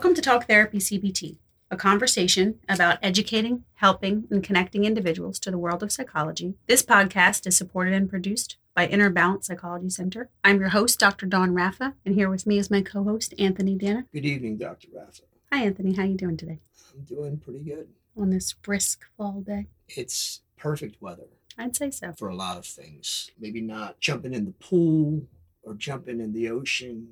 [0.00, 1.36] Welcome to Talk Therapy CBT,
[1.70, 6.54] a conversation about educating, helping, and connecting individuals to the world of psychology.
[6.66, 10.30] This podcast is supported and produced by Inner Balance Psychology Center.
[10.42, 11.26] I'm your host, Dr.
[11.26, 14.06] Dawn Raffa, and here with me is my co-host, Anthony Dana.
[14.10, 14.88] Good evening, Dr.
[14.88, 15.20] Raffa.
[15.52, 15.92] Hi, Anthony.
[15.92, 16.60] How are you doing today?
[16.94, 17.88] I'm doing pretty good.
[18.16, 19.66] On this brisk fall day?
[19.86, 21.28] It's perfect weather.
[21.58, 22.14] I'd say so.
[22.16, 23.32] For a lot of things.
[23.38, 25.26] Maybe not jumping in the pool
[25.62, 27.06] or jumping in the ocean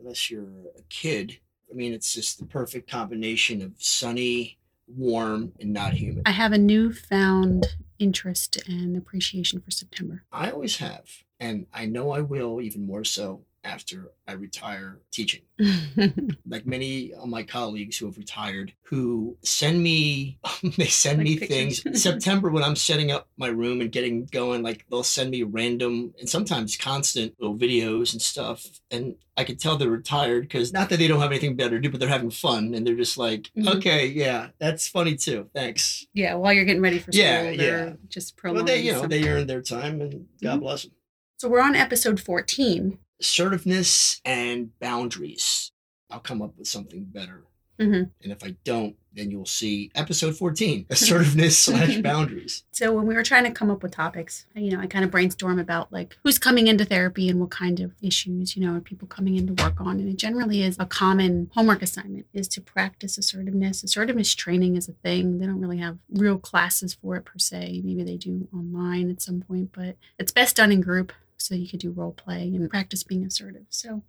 [0.00, 1.38] unless you're a kid.
[1.72, 6.24] I mean, it's just the perfect combination of sunny, warm, and not humid.
[6.26, 10.24] I have a newfound interest and appreciation for September.
[10.30, 11.04] I always have.
[11.40, 15.42] And I know I will even more so after I retire teaching.
[16.46, 20.38] like many of my colleagues who have retired who send me
[20.76, 21.82] they send like me pictures.
[21.82, 25.42] things September when I'm setting up my room and getting going like they'll send me
[25.44, 30.72] random and sometimes constant little videos and stuff and I could tell they're retired because
[30.72, 32.96] not that they don't have anything better to do but they're having fun and they're
[32.96, 33.68] just like mm-hmm.
[33.76, 37.92] okay yeah that's funny too thanks yeah while you're getting ready for school yeah yeah
[38.08, 40.58] just well they you know they earn their time and God mm-hmm.
[40.58, 40.92] bless them
[41.38, 45.70] so we're on episode 14 assertiveness and boundaries.
[46.10, 47.44] I'll come up with something better.
[47.78, 48.02] Mm-hmm.
[48.22, 52.64] And if I don't, then you'll see episode 14 assertiveness slash boundaries.
[52.72, 55.10] So, when we were trying to come up with topics, you know, I kind of
[55.10, 58.80] brainstorm about like who's coming into therapy and what kind of issues, you know, are
[58.80, 60.00] people coming in to work on.
[60.00, 63.82] And it generally is a common homework assignment is to practice assertiveness.
[63.84, 65.38] Assertiveness training is a thing.
[65.38, 67.82] They don't really have real classes for it per se.
[67.84, 71.12] Maybe they do online at some point, but it's best done in group
[71.42, 73.66] so you could do role play and practice being assertive.
[73.68, 74.02] So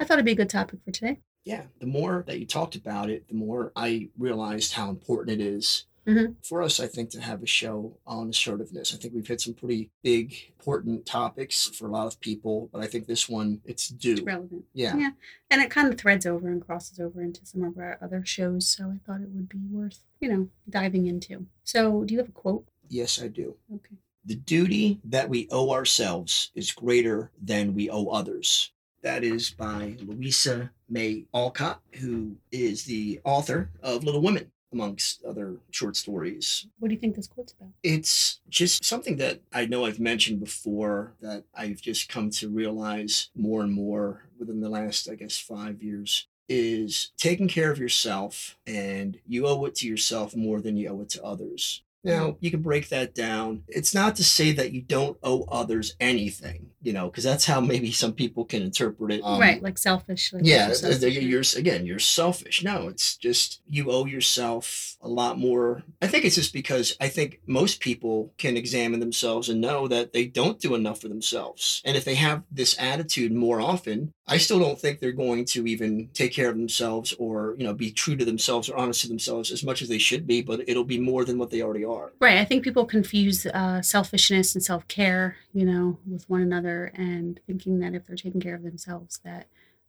[0.00, 1.20] I thought it'd be a good topic for today.
[1.44, 5.44] Yeah, the more that you talked about it, the more I realized how important it
[5.44, 6.32] is mm-hmm.
[6.42, 8.92] for us, I think, to have a show on assertiveness.
[8.92, 12.82] I think we've hit some pretty big, important topics for a lot of people, but
[12.82, 14.14] I think this one, it's due.
[14.14, 14.64] It's relevant.
[14.72, 14.96] Yeah.
[14.96, 15.10] Yeah.
[15.50, 18.66] And it kind of threads over and crosses over into some of our other shows.
[18.66, 21.46] So I thought it would be worth, you know, diving into.
[21.62, 22.66] So do you have a quote?
[22.88, 23.56] Yes, I do.
[23.72, 23.96] Okay.
[24.26, 28.72] The duty that we owe ourselves is greater than we owe others.
[29.02, 35.58] That is by Louisa May Alcott, who is the author of Little Women, amongst other
[35.70, 36.66] short stories.
[36.80, 37.68] What do you think this quote's about?
[37.84, 43.30] It's just something that I know I've mentioned before that I've just come to realize
[43.36, 48.56] more and more within the last, I guess, five years is taking care of yourself
[48.66, 51.82] and you owe it to yourself more than you owe it to others.
[52.06, 53.62] Now, you can break that down.
[53.68, 57.60] It's not to say that you don't owe others anything, you know, because that's how
[57.60, 59.20] maybe some people can interpret it.
[59.22, 60.32] Um, right, like selfish.
[60.32, 62.62] Like yeah, you're, you're, again, you're selfish.
[62.62, 65.82] No, it's just you owe yourself a lot more.
[66.00, 70.12] I think it's just because I think most people can examine themselves and know that
[70.12, 71.82] they don't do enough for themselves.
[71.84, 75.66] And if they have this attitude more often, I still don't think they're going to
[75.68, 79.08] even take care of themselves or, you know, be true to themselves or honest to
[79.08, 81.84] themselves as much as they should be, but it'll be more than what they already
[81.84, 82.12] are.
[82.18, 82.38] Right.
[82.38, 87.38] I think people confuse uh, selfishness and self care, you know, with one another and
[87.46, 89.46] thinking that if they're taking care of themselves, that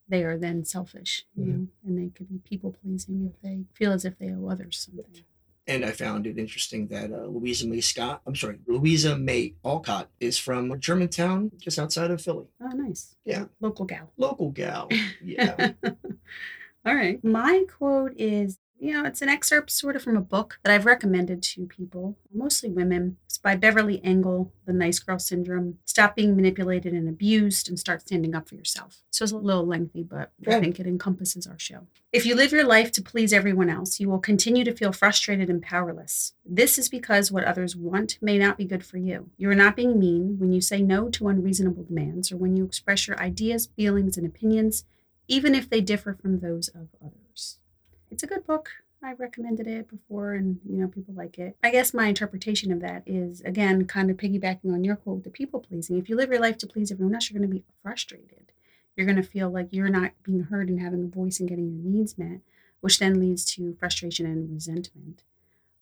[0.08, 1.52] they are then selfish, you mm-hmm.
[1.52, 4.78] know, and they could be people pleasing if they feel as if they owe others
[4.78, 5.24] something.
[5.68, 10.10] And I found it interesting that uh, Louisa May Scott, I'm sorry, Louisa May Alcott
[10.22, 12.46] is from Germantown, just outside of Philly.
[12.62, 13.16] Oh, nice.
[13.26, 13.46] Yeah.
[13.60, 14.12] Local gal.
[14.18, 14.90] Local gal.
[15.22, 15.72] Yeah.
[16.86, 17.22] All right.
[17.24, 20.86] My quote is you know, it's an excerpt sort of from a book that I've
[20.86, 23.18] recommended to people, mostly women.
[23.26, 25.80] It's by Beverly Engel, The Nice Girl Syndrome.
[25.86, 29.02] Stop being manipulated and abused and start standing up for yourself.
[29.10, 31.88] So it's a little lengthy, but I think it encompasses our show.
[32.12, 35.50] If you live your life to please everyone else, you will continue to feel frustrated
[35.50, 36.34] and powerless.
[36.46, 39.30] This is because what others want may not be good for you.
[39.38, 42.64] You are not being mean when you say no to unreasonable demands or when you
[42.64, 44.86] express your ideas, feelings, and opinions,
[45.28, 47.60] even if they differ from those of others
[48.12, 48.70] it's a good book.
[49.04, 51.56] I recommended it before and you know people like it.
[51.64, 55.30] I guess my interpretation of that is again kind of piggybacking on your quote the
[55.30, 55.98] people pleasing.
[55.98, 58.52] If you live your life to please everyone else, you're going to be frustrated.
[58.96, 61.70] You're going to feel like you're not being heard and having a voice and getting
[61.70, 62.40] your needs met,
[62.82, 65.24] which then leads to frustration and resentment.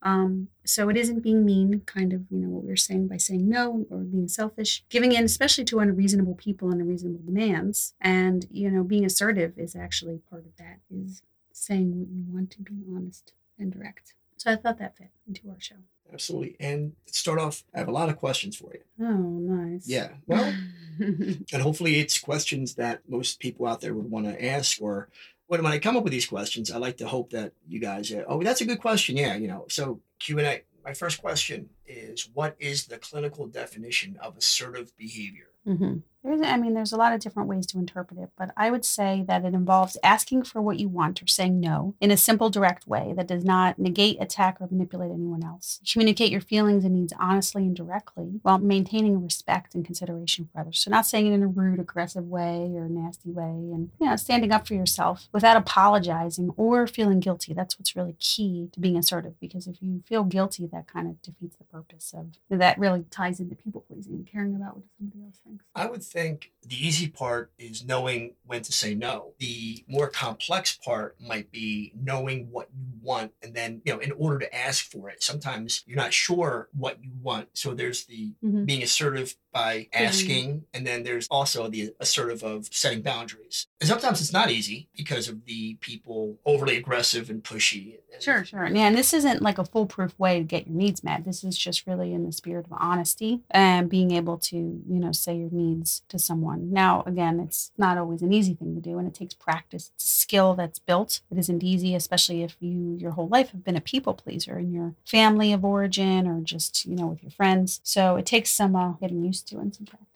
[0.01, 3.17] Um, so it isn't being mean, kind of, you know, what we are saying by
[3.17, 7.95] saying no or being selfish, giving in, especially to unreasonable people and unreasonable demands.
[7.99, 11.23] And, you know, being assertive is actually part of that, is
[11.55, 14.13] saying what you want to be honest and direct.
[14.37, 15.75] So I thought that fit into our show.
[16.11, 16.55] Absolutely.
[16.59, 18.81] And start off, I have a lot of questions for you.
[19.03, 19.87] Oh, nice.
[19.87, 20.09] Yeah.
[20.27, 20.53] Well,
[20.99, 25.09] and hopefully it's questions that most people out there would want to ask or
[25.47, 28.11] when, when I come up with these questions, I like to hope that you guys,
[28.11, 29.17] uh, oh, that's a good question.
[29.17, 29.35] Yeah.
[29.35, 34.95] You know, so Q&A, my first question is what is the clinical definition of assertive
[34.97, 35.47] behavior?
[35.65, 35.97] Mm-hmm.
[36.25, 38.83] There's, I mean, there's a lot of different ways to interpret it, but I would
[38.83, 42.49] say that it involves asking for what you want or saying no in a simple,
[42.49, 45.79] direct way that does not negate, attack, or manipulate anyone else.
[45.91, 50.79] Communicate your feelings and needs honestly and directly while maintaining respect and consideration for others.
[50.79, 54.15] So, not saying it in a rude, aggressive way or nasty way, and you know,
[54.15, 57.53] standing up for yourself without apologizing or feeling guilty.
[57.53, 61.21] That's what's really key to being assertive because if you feel guilty, that kind of
[61.21, 62.79] defeats the purpose of that.
[62.79, 65.65] Really ties into people pleasing and caring about what somebody else thinks.
[65.75, 69.33] I would think the easy part is knowing when to say no.
[69.37, 74.13] The more complex part might be knowing what you want and then, you know, in
[74.13, 75.21] order to ask for it.
[75.21, 77.49] Sometimes you're not sure what you want.
[77.53, 78.63] So there's the mm-hmm.
[78.63, 80.65] being assertive by asking mm-hmm.
[80.73, 83.67] and then there's also the assertive of setting boundaries.
[83.81, 87.97] And sometimes it's not easy because of the people overly aggressive and pushy.
[88.21, 88.65] Sure, sure.
[88.67, 91.25] Yeah, and this isn't like a foolproof way to get your needs met.
[91.25, 95.11] This is just really in the spirit of honesty and being able to, you know,
[95.11, 96.71] say your needs to someone.
[96.71, 99.91] Now, again, it's not always an easy thing to do and it takes practice.
[99.95, 101.19] It's a skill that's built.
[101.29, 104.71] It isn't easy, especially if you your whole life have been a people pleaser in
[104.71, 107.81] your family of origin or just, you know, with your friends.
[107.83, 110.14] So it takes some uh, getting used to and some practice.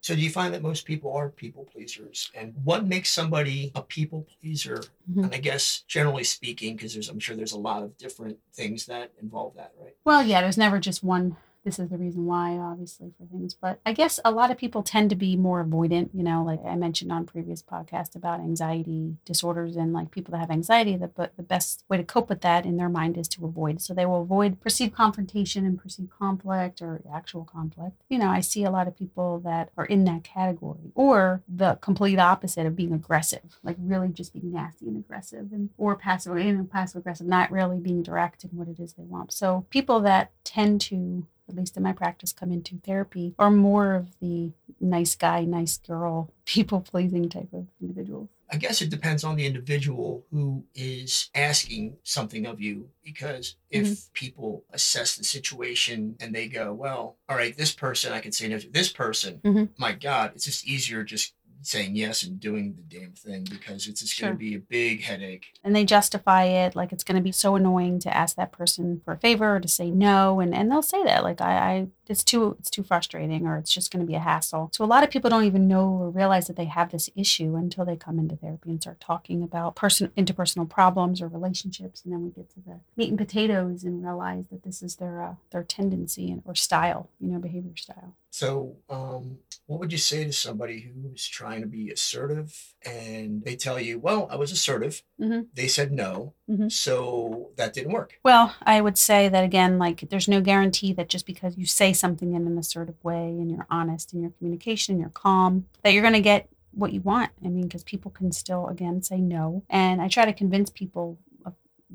[0.00, 2.30] So do you find that most people are people pleasers?
[2.34, 4.82] And what makes somebody a people pleaser?
[5.10, 5.24] Mm-hmm.
[5.24, 8.86] And I guess generally speaking, because there's I'm sure there's a lot of different things
[8.86, 9.96] that involve that, right?
[10.04, 13.54] Well, yeah, there's never just one this is the reason why, obviously, for things.
[13.54, 16.60] But I guess a lot of people tend to be more avoidant, you know, like
[16.66, 21.14] I mentioned on previous podcast about anxiety disorders and like people that have anxiety, that
[21.14, 23.80] but the best way to cope with that in their mind is to avoid.
[23.80, 28.02] So they will avoid perceived confrontation and perceived conflict or actual conflict.
[28.08, 31.76] You know, I see a lot of people that are in that category or the
[31.76, 36.34] complete opposite of being aggressive, like really just being nasty and aggressive and or passive,
[36.36, 39.32] know, passive aggressive, not really being direct in what it is they want.
[39.32, 43.94] So people that tend to at least in my practice, come into therapy are more
[43.94, 48.28] of the nice guy, nice girl, people pleasing type of individuals.
[48.50, 53.86] I guess it depends on the individual who is asking something of you because if
[53.86, 54.12] mm-hmm.
[54.12, 58.48] people assess the situation and they go, well, all right, this person I can say
[58.48, 59.64] no to this person, mm-hmm.
[59.78, 61.32] my God, it's just easier just
[61.62, 64.28] saying yes and doing the damn thing because it's just sure.
[64.28, 65.52] going to be a big headache.
[65.64, 69.00] And they justify it like it's going to be so annoying to ask that person
[69.04, 71.86] for a favor or to say no, and and they'll say that like I, I
[72.08, 74.70] it's too it's too frustrating or it's just going to be a hassle.
[74.72, 77.56] So a lot of people don't even know or realize that they have this issue
[77.56, 82.12] until they come into therapy and start talking about person interpersonal problems or relationships, and
[82.12, 85.34] then we get to the meat and potatoes and realize that this is their uh,
[85.50, 88.14] their tendency or style, you know, behavior style.
[88.32, 93.56] So, um, what would you say to somebody who's trying to be assertive and they
[93.56, 95.02] tell you, well, I was assertive.
[95.20, 95.42] Mm-hmm.
[95.52, 96.32] They said no.
[96.48, 96.68] Mm-hmm.
[96.68, 98.18] So that didn't work.
[98.24, 101.92] Well, I would say that again, like there's no guarantee that just because you say
[101.92, 106.02] something in an assertive way and you're honest in your communication, you're calm, that you're
[106.02, 107.32] going to get what you want.
[107.44, 109.62] I mean, because people can still, again, say no.
[109.68, 111.18] And I try to convince people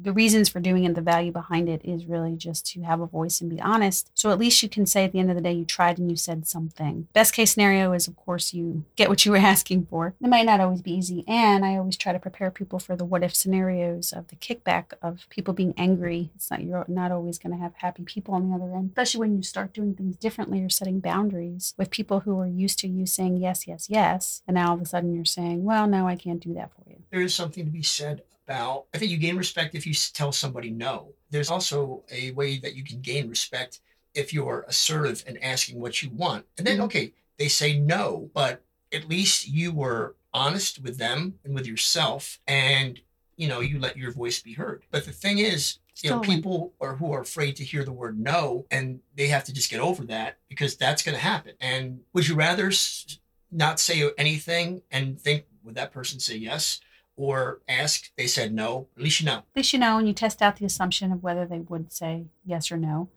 [0.02, 3.08] the reasons for doing it, the value behind it is really just to have a
[3.08, 4.12] voice and be honest.
[4.14, 6.10] So at least you can say at the end of the day, you tried and
[6.10, 7.08] you said something.
[7.14, 10.14] Best case scenario is, of course, you get what you were asking for.
[10.22, 11.24] It might not always be easy.
[11.28, 14.94] And I always try to prepare people for the what if scenarios of the kickback
[15.02, 16.32] of people being angry.
[16.36, 19.20] It's not, you're not always going to have happy people on the other end, especially
[19.20, 22.88] when you start doing things differently or setting boundaries with people who are used to
[22.88, 24.44] you saying yes, yes, yes.
[24.48, 26.90] And now all of a sudden you're saying, well, now I can't do that for
[26.90, 26.98] you.
[27.10, 30.32] There is something to be said about i think you gain respect if you tell
[30.32, 31.14] somebody no.
[31.30, 33.82] There's also a way that you can gain respect
[34.14, 36.46] if you're assertive and asking what you want.
[36.58, 36.86] And then mm-hmm.
[36.86, 38.64] okay they say no but
[38.94, 43.02] at least you were honest with them and with yourself and
[43.36, 44.84] you know you let your voice be heard.
[44.92, 48.18] But the thing is you know people are who are afraid to hear the word
[48.20, 51.54] no and they have to just get over that because that's going to happen.
[51.60, 52.72] And would you rather
[53.52, 56.80] not say anything and think would that person say yes
[57.18, 59.38] or ask, they said no, at least you know.
[59.38, 62.28] At least you know, and you test out the assumption of whether they would say
[62.46, 63.10] yes or no.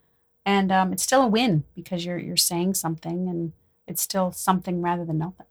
[0.45, 3.52] And um, it's still a win because you're you're saying something, and
[3.87, 5.47] it's still something rather than nothing.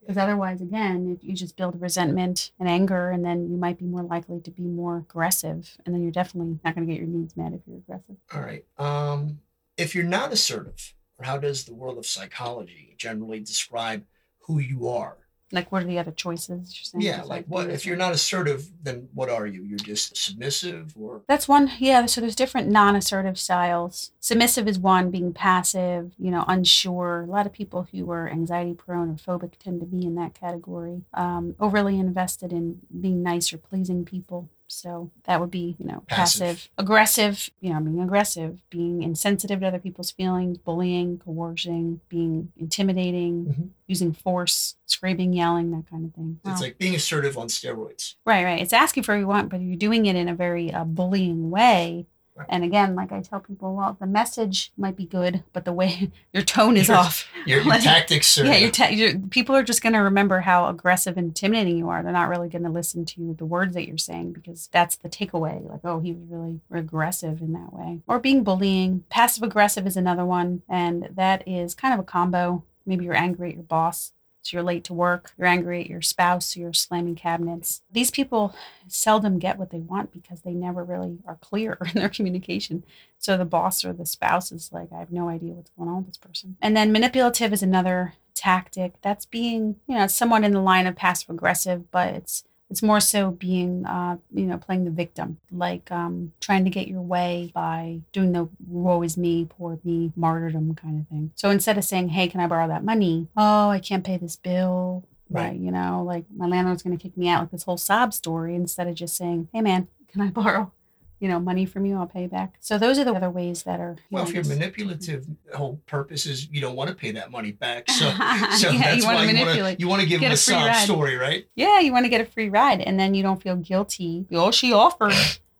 [0.00, 4.02] Because otherwise, again, you just build resentment and anger, and then you might be more
[4.02, 7.36] likely to be more aggressive, and then you're definitely not going to get your needs
[7.36, 8.16] met if you're aggressive.
[8.32, 8.64] All right.
[8.78, 9.40] Um,
[9.76, 14.04] if you're not assertive, or how does the world of psychology generally describe
[14.46, 15.16] who you are?
[15.52, 16.76] Like, what are the other choices?
[16.76, 17.02] You're saying?
[17.02, 19.62] Yeah, Just like what if you're not assertive, then what are you?
[19.64, 21.70] You're just submissive or That's one.
[21.78, 22.06] Yeah.
[22.06, 24.12] So there's different non-assertive styles.
[24.20, 27.22] Submissive is one, being passive, you know, unsure.
[27.22, 30.34] A lot of people who are anxiety prone or phobic tend to be in that
[30.34, 31.02] category.
[31.14, 34.48] Um, overly invested in being nice or pleasing people.
[34.72, 36.46] So that would be, you know, Passive.
[36.46, 36.68] passive.
[36.78, 43.46] Aggressive, you know, being aggressive, being insensitive to other people's feelings, bullying, coercing, being intimidating,
[43.46, 43.68] Mhm.
[43.86, 46.38] using force, screaming, yelling, that kind of thing.
[46.44, 46.66] it's Wow.
[46.66, 48.14] like being assertive on steroids.
[48.24, 48.60] Right, right.
[48.62, 51.50] It's asking for what you want, but you're doing it in a very uh, bullying
[51.50, 52.06] way.
[52.48, 56.10] And again, like I tell people, well, the message might be good, but the way
[56.32, 57.26] your tone is Your- off.
[57.46, 60.68] Your, your tactics are Yeah, your, te- your people are just going to remember how
[60.68, 62.02] aggressive and intimidating you are.
[62.02, 65.08] They're not really going to listen to the words that you're saying because that's the
[65.08, 65.68] takeaway.
[65.68, 68.00] Like, oh, he was really aggressive in that way.
[68.06, 69.04] Or being bullying.
[69.10, 72.64] Passive aggressive is another one, and that is kind of a combo.
[72.86, 74.12] Maybe you're angry at your boss.
[74.42, 77.82] So you're late to work, you're angry at your spouse, you're slamming cabinets.
[77.92, 78.54] These people
[78.88, 82.84] seldom get what they want because they never really are clear in their communication.
[83.18, 85.98] So the boss or the spouse is like, I have no idea what's going on
[85.98, 86.56] with this person.
[86.62, 88.94] And then manipulative is another tactic.
[89.02, 93.00] That's being, you know, somewhat in the line of passive aggressive, but it's it's more
[93.00, 97.50] so being, uh, you know, playing the victim, like um, trying to get your way
[97.52, 101.32] by doing the woe is me, poor me, martyrdom kind of thing.
[101.34, 103.28] So instead of saying, hey, can I borrow that money?
[103.36, 105.04] Oh, I can't pay this bill.
[105.32, 105.56] Right.
[105.56, 108.54] You know, like my landlord's going to kick me out, like this whole sob story,
[108.56, 110.72] instead of just saying, hey, man, can I borrow,
[111.20, 111.96] you know, money from you?
[111.98, 112.54] I'll pay you back.
[112.60, 113.96] So those are the other ways that are.
[114.10, 117.52] well, if you're manipulative, the whole purpose is you don't want to pay that money
[117.52, 117.88] back.
[117.90, 118.06] So,
[118.56, 120.34] so Yeah, that's you why you want to you want to give Get them a
[120.34, 120.82] a sob ride.
[120.84, 121.46] story, right?
[121.54, 124.26] Yeah, you want to get a free ride and then you don't feel guilty.
[124.32, 125.12] Oh, she offered.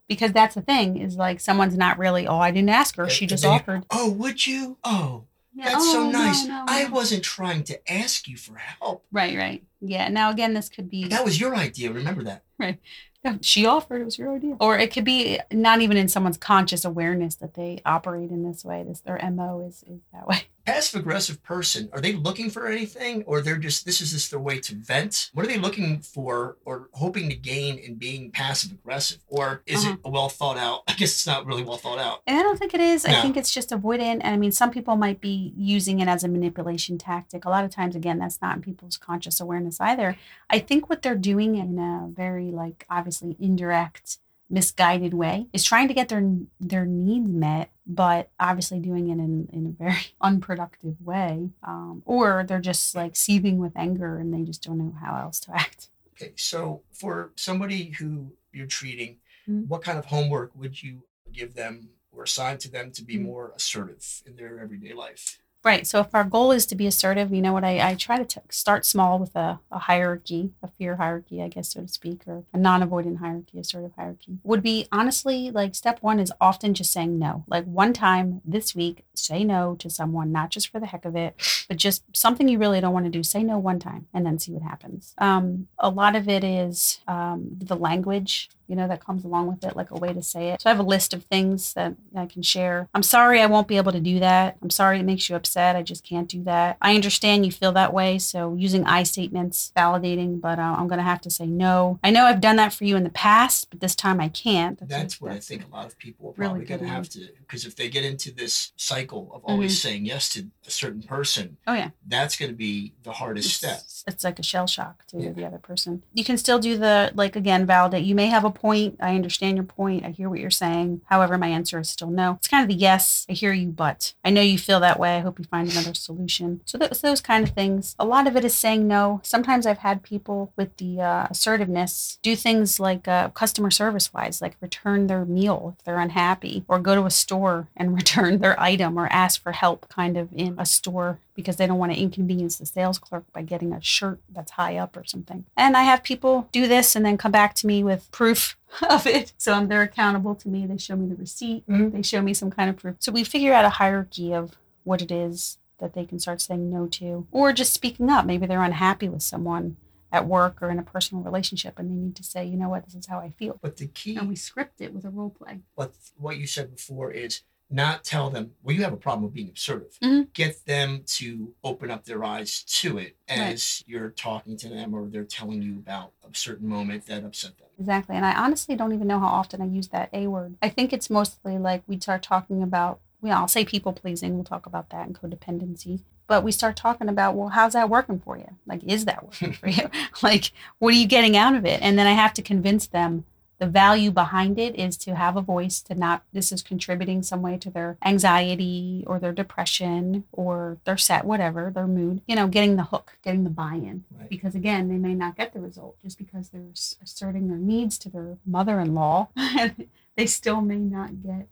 [0.08, 3.08] Because that's the thing is like someone's not really, oh, I didn't ask her.
[3.08, 3.86] She just then you- offered.
[3.92, 4.76] Oh, would you?
[4.82, 6.46] Oh, Yeah, that's oh, so nice.
[6.46, 6.90] no, I no.
[6.90, 9.04] wasn't trying to ask you for help.
[9.12, 9.62] Right, right.
[9.80, 10.08] Yeah.
[10.08, 11.92] Now, again, this could be, That was your idea.
[11.92, 12.42] Remember that.
[13.24, 14.56] Yeah, she offered, it was your idea.
[14.60, 18.64] Or it could be not even in someone's conscious awareness that they operate in this
[18.64, 18.82] way.
[18.82, 20.44] This Their MO is, is that way.
[20.74, 24.40] Passive aggressive person, are they looking for anything or they're just, this is just their
[24.40, 25.30] way to vent?
[25.34, 29.18] What are they looking for or hoping to gain in being passive aggressive?
[29.28, 29.96] Or is Uh-huh.
[30.04, 30.82] it well thought out?
[30.88, 32.22] I guess it's not really well thought out.
[32.26, 33.04] And I don't think it is.
[33.04, 34.20] I think it's just avoidant.
[34.22, 37.44] And I mean, some people might be using it as a manipulation tactic.
[37.44, 40.16] A lot of times, again, that's not in people's conscious awareness either.
[40.48, 44.18] I think what they're doing in a very, like, obviously indirect,
[44.50, 46.22] misguided way is trying to get their
[46.60, 51.50] their needs met, but obviously doing it in, in a very unproductive way.
[51.62, 55.40] Um, or they're just like seething with anger and they just don't know how else
[55.40, 55.88] to act.
[56.14, 59.16] Okay, so for somebody who you're treating,
[59.48, 59.68] Mhm.
[59.68, 63.22] what kind of homework would you give them or assign to them to be Mhm.
[63.22, 65.38] more assertive in their everyday life?
[65.62, 65.86] Right.
[65.86, 67.64] So if our goal is to be assertive, you know what?
[67.64, 71.48] I, I try to t- start small with a, a hierarchy, a fear hierarchy, I
[71.48, 74.38] guess, so to speak, or a non avoidant hierarchy, assertive hierarchy.
[74.42, 77.44] Would be honestly like step one is often just saying no.
[77.46, 81.14] Like one time this week, say no to someone, not just for the heck of
[81.14, 81.34] it,
[81.68, 83.22] but just something you really don't want to do.
[83.22, 85.14] Say no one time and then see what happens.
[85.18, 89.64] Um, a lot of it is um, the language you know, that comes along with
[89.64, 90.62] it, like a way to say it.
[90.62, 92.88] So I have a list of things that I can share.
[92.94, 94.56] I'm sorry I won't be able to do that.
[94.62, 95.74] I'm sorry it makes you upset.
[95.76, 96.76] I just can't do that.
[96.80, 98.18] I understand you feel that way.
[98.18, 101.98] So using I statements, validating, but uh, I'm going to have to say no.
[102.04, 104.78] I know I've done that for you in the past, but this time I can't.
[104.88, 107.28] That's, what I think a lot of people are really probably going to have to,
[107.40, 111.56] because if they get into this cycle of always saying yes to a certain person,
[111.66, 111.90] Oh, yeah.
[112.06, 113.78] that's going to be the hardest step.
[113.78, 115.30] It's, it's like a shell shock to Yeah.
[115.32, 116.04] the other person.
[116.14, 118.04] You can still do the, like, again, validate.
[118.04, 118.96] You may have a point.
[119.00, 120.04] I understand your point.
[120.04, 121.00] I hear what you're saying.
[121.06, 122.34] However, my answer is still no.
[122.34, 125.16] It's kind of the yes, I hear you, but I know you feel that way.
[125.16, 126.60] I hope you find another solution.
[126.66, 127.96] So those, those kind of things.
[127.98, 129.20] A lot of it is saying no.
[129.24, 134.42] Sometimes I've had people with the uh, assertiveness do things like uh, customer service wise,
[134.42, 138.60] like return their meal if they're unhappy, or go to a store and return their
[138.60, 141.98] item or ask for help kind of in a store because they don't want to
[142.00, 145.44] inconvenience the sales clerk by getting a shirt that's high up or something.
[145.56, 148.56] And I have people do this and then come back to me with proof
[148.88, 149.32] of it.
[149.38, 150.66] So um, they're accountable to me.
[150.66, 151.66] They show me the receipt.
[151.66, 151.92] Mhm.
[151.92, 152.96] They show me some kind of proof.
[153.00, 156.68] So we figure out a hierarchy of what it is that they can start saying
[156.70, 158.26] no to or just speaking up.
[158.26, 159.76] Maybe they're unhappy with someone
[160.12, 162.84] at work or in a personal relationship and they need to say, you know what,
[162.84, 163.58] this is how I feel.
[163.62, 165.60] But the key, And we script it with a role play.
[165.76, 169.32] But what you said before is not tell them well you have a problem with
[169.32, 170.32] being assertive Mhm.
[170.32, 175.06] get them to open up their eyes to it as you're talking to them or
[175.08, 178.14] they're telling you about a certain moment that upset them Exactly.
[178.14, 180.56] And I honestly don't even know how often I use that A word.
[180.60, 184.34] I think it's mostly like we start talking about, know, I'll say people pleasing.
[184.34, 186.00] We'll talk about that and codependency.
[186.26, 188.46] but we start talking about, well, how's that working for you?
[188.66, 189.88] Like, is that working for you?
[190.22, 191.80] like, what are you getting out of it?
[191.82, 193.24] And then I have to convince them
[193.60, 197.42] the value behind it is to have a voice to not this is contributing some
[197.42, 202.48] way to their anxiety or their depression or their set whatever their mood you know
[202.48, 204.28] getting the hook getting the buy-in right.
[204.28, 208.08] because again they may not get the result just because they're asserting their needs to
[208.08, 209.28] their mother-in-law
[210.16, 211.46] they still may not get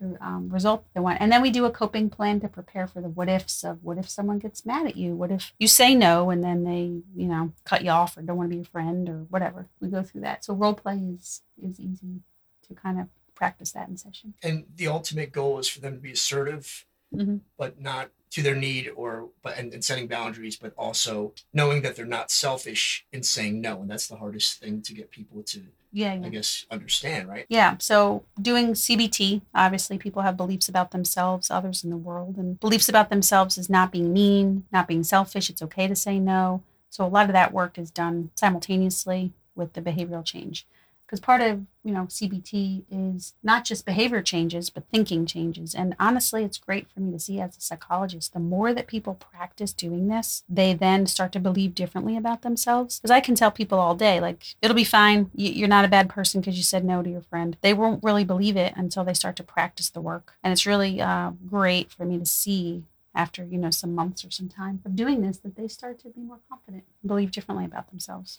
[0.00, 1.20] the um, result they want.
[1.20, 3.98] And then we do a coping plan to prepare for the what ifs of what
[3.98, 5.14] if someone gets mad at you?
[5.14, 8.36] What if you say no and then they, you know, cut you off or don't
[8.36, 9.66] want to be your friend or whatever?
[9.80, 10.44] We go through that.
[10.44, 12.20] So role play is is easy
[12.68, 14.34] to kind of practice that in session.
[14.42, 17.38] And the ultimate goal is for them to be assertive, mm-hmm.
[17.58, 21.94] but not to their need or but and, and, setting boundaries, but also knowing that
[21.94, 23.80] they're not selfish in saying no.
[23.80, 25.62] And that's the hardest thing to get people to
[25.92, 26.26] yeah, yeah.
[26.26, 27.46] I guess understand, right?
[27.48, 27.76] Yeah.
[27.78, 32.88] So doing CBT, obviously people have beliefs about themselves, others in the world, and beliefs
[32.88, 35.48] about themselves is not being mean, not being selfish.
[35.48, 36.64] It's okay to say no.
[36.90, 40.66] So a lot of that work is done simultaneously with the behavioral change
[41.14, 45.72] because part of you know cbt is not just behavior changes but thinking changes.
[45.72, 49.14] And honestly it's great for me to see as a psychologist the more that people
[49.14, 52.98] practice doing this they then start to believe differently about themselves.
[52.98, 55.30] Because i can tell people all day like it'll be fine.
[55.34, 57.56] You're not a bad person because you said no to your friend.
[57.60, 60.32] They won't really believe it until they start to practice the work.
[60.42, 64.30] And it's really uh, great for me to see after you know some months or
[64.32, 67.88] some time of doing this that they start to be more confident believe differently about
[67.90, 68.38] themselves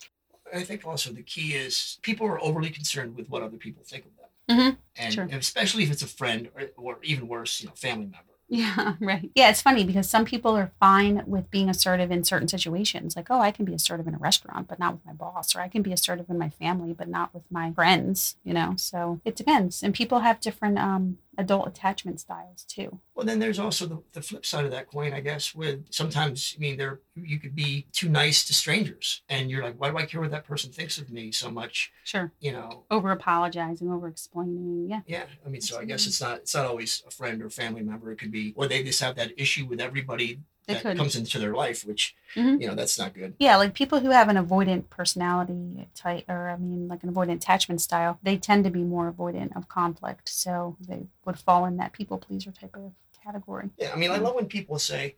[0.54, 4.04] I think also the key is people are overly concerned with what other people think
[4.04, 4.58] of them.
[4.58, 4.76] Mm-hmm.
[4.96, 5.24] And, sure.
[5.24, 8.36] and, especially if it's a friend or, or even worse, you know, family member.
[8.48, 9.30] Yeah, right.
[9.34, 13.16] Yeah, it's funny because some people are fine with being assertive in certain situations.
[13.16, 15.60] Like, oh, I can be assertive in a restaurant, but not with my boss, or
[15.60, 18.74] I can be assertive in my family, but not with my friends, you know?
[18.76, 19.82] So it depends.
[19.82, 23.00] And people have different um, adult attachment styles too.
[23.14, 26.54] Well, then there's also the, the flip side of that coin, I guess, with sometimes,
[26.56, 29.96] I mean, there you could be too nice to strangers and you're like, why do
[29.96, 31.92] I care what that person thinks of me so much?
[32.04, 32.32] Sure.
[32.40, 34.86] You know, over apologizing, over explaining.
[34.88, 35.00] Yeah.
[35.06, 35.24] Yeah.
[35.44, 38.12] I mean, so I guess it's not, it's not always a friend or family member.
[38.12, 40.96] It could be, or they just have that issue with everybody that could.
[40.96, 42.60] comes into their life, which mm-hmm.
[42.60, 43.34] you know that's not good.
[43.38, 47.36] Yeah, like people who have an avoidant personality type, or I mean, like an avoidant
[47.36, 51.76] attachment style, they tend to be more avoidant of conflict, so they would fall in
[51.76, 52.92] that people pleaser type of
[53.22, 53.70] category.
[53.78, 55.16] Yeah, I mean, I love when people say,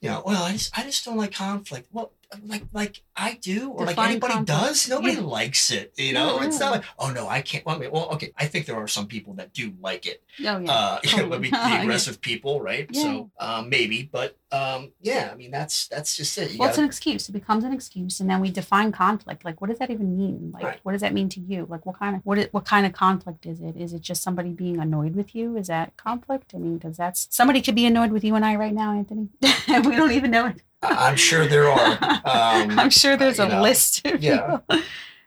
[0.00, 1.88] you know, well, I just I just don't like conflict.
[1.92, 2.12] Well,
[2.44, 4.60] like like I do or Define like anybody conflict.
[4.60, 4.88] does.
[4.88, 5.20] Nobody yeah.
[5.20, 5.92] likes it.
[5.96, 7.64] You know, it's not like oh no, I can't.
[7.64, 10.22] Well, well, okay, I think there are some people that do like it.
[10.40, 11.50] Oh yeah, uh, totally.
[11.50, 12.26] the aggressive yeah.
[12.26, 12.88] people, right?
[12.90, 13.02] Yeah.
[13.02, 16.52] So um, maybe, but um, yeah, I mean that's that's just it.
[16.52, 16.70] You well, gotta...
[16.70, 17.28] it's an excuse.
[17.28, 19.44] It becomes an excuse, and then we define conflict.
[19.44, 20.50] Like, what does that even mean?
[20.52, 20.80] Like, right.
[20.82, 21.66] what does that mean to you?
[21.68, 23.76] Like, what kind of what is, what kind of conflict is it?
[23.76, 25.56] Is it just somebody being annoyed with you?
[25.56, 26.52] Is that conflict?
[26.54, 29.28] I mean, because that's somebody could be annoyed with you and I right now, Anthony.
[29.68, 30.62] we don't even know it.
[30.90, 31.92] I'm sure there are.
[32.02, 34.06] Um, I'm sure there's a know, list.
[34.18, 34.60] yeah.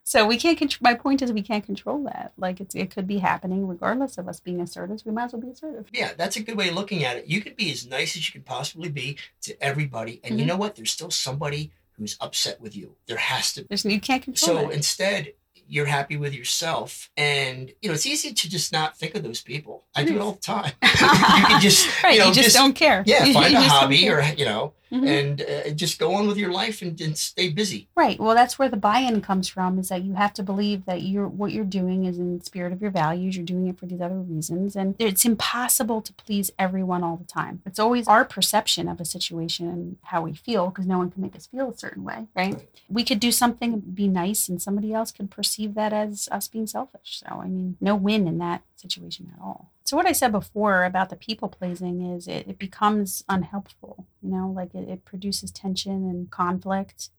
[0.04, 0.80] So we can't control.
[0.82, 2.34] My point is, we can't control that.
[2.36, 5.02] Like it's, it could be happening regardless of us being assertive.
[5.06, 5.88] We might as well be assertive.
[5.93, 7.28] Yeah, that's a good way of looking at it.
[7.28, 10.39] You could be as nice as you can possibly be to everybody, and mm-hmm.
[10.39, 10.76] you know what?
[10.76, 12.95] There's still somebody who's upset with you.
[13.06, 13.65] There has to.
[13.67, 14.58] There's you can't control.
[14.58, 14.74] So that.
[14.74, 15.34] instead,
[15.69, 17.12] you're happy with yourself.
[17.15, 19.86] And, you know, it's easy to just not think of those people.
[19.95, 20.72] I do it all the time.
[20.84, 23.04] you can just, right, you, know, you just, just, don't care.
[23.06, 25.08] Yeah, find a hobby or, you know, mm-hmm.
[25.08, 27.89] and uh, just go on with your life and, and, stay busy.
[27.95, 28.19] Right.
[28.19, 31.28] Well, that's where the buy-in comes from is that you have to believe that you're
[31.28, 33.36] what you're doing is in spirit of your values.
[33.36, 34.75] You're doing it for these other reasons.
[34.75, 37.62] And it's impossible to please everyone all the time.
[37.65, 41.21] It's always our perception of a situation and how we feel because no one can
[41.21, 42.56] make us feel a certain way, right?
[42.56, 42.69] right?
[42.88, 46.67] We could do something, be nice, and somebody else could perceive that as us being
[46.67, 47.21] selfish.
[47.25, 49.72] So, I mean, no win in that situation at all.
[49.84, 54.30] So what I said before about the people pleasing is it, it becomes unhelpful, you
[54.30, 57.10] know, like it, it produces tension and conflict.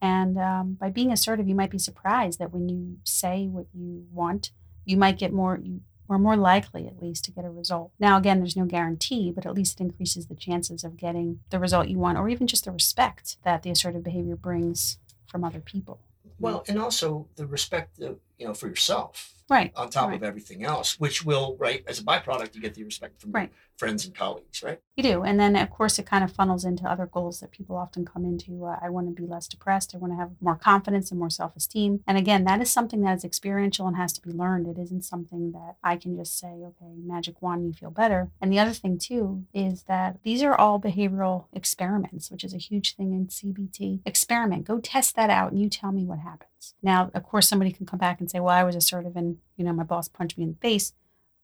[0.00, 4.06] And um, by being assertive, you might be surprised that when you say what you
[4.12, 4.52] want,
[4.84, 7.90] you might get more, you are more likely at least to get a result.
[7.98, 11.58] Now, again, there's no guarantee, but at least it increases the chances of getting the
[11.58, 15.60] result you want or even just the respect that the assertive behavior brings from other
[15.60, 16.00] people.
[16.38, 20.16] Well, and also the respect, of, you know, for yourself right on top right.
[20.16, 23.52] of everything else which will right as a byproduct you get the respect from right.
[23.76, 26.84] friends and colleagues right you do and then of course it kind of funnels into
[26.84, 29.98] other goals that people often come into uh, i want to be less depressed i
[29.98, 33.24] want to have more confidence and more self-esteem and again that is something that is
[33.24, 36.92] experiential and has to be learned it isn't something that i can just say okay
[37.04, 40.80] magic wand you feel better and the other thing too is that these are all
[40.80, 45.60] behavioral experiments which is a huge thing in cbt experiment go test that out and
[45.60, 48.54] you tell me what happens now of course somebody can come back and say well
[48.54, 50.92] i was assertive and you know, my boss punched me in the face.